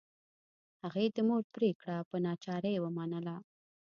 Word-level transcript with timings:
هغې 0.83 1.05
د 1.15 1.17
مور 1.27 1.41
پریکړه 1.53 1.97
په 2.09 2.15
ناچارۍ 2.25 2.75
ومنله 2.79 3.35